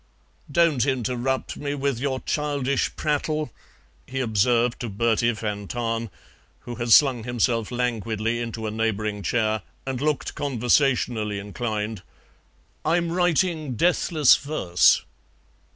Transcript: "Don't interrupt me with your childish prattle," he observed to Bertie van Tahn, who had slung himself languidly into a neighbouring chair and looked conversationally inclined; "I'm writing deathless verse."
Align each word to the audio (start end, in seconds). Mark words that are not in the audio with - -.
"Don't 0.51 0.83
interrupt 0.87 1.57
me 1.57 1.75
with 1.75 1.99
your 1.99 2.21
childish 2.21 2.95
prattle," 2.95 3.51
he 4.07 4.19
observed 4.19 4.79
to 4.79 4.89
Bertie 4.89 5.29
van 5.33 5.67
Tahn, 5.67 6.09
who 6.61 6.73
had 6.73 6.89
slung 6.91 7.23
himself 7.23 7.69
languidly 7.69 8.39
into 8.39 8.65
a 8.65 8.71
neighbouring 8.71 9.21
chair 9.21 9.61
and 9.85 10.01
looked 10.01 10.33
conversationally 10.33 11.37
inclined; 11.37 12.01
"I'm 12.83 13.11
writing 13.11 13.75
deathless 13.75 14.37
verse." 14.37 15.03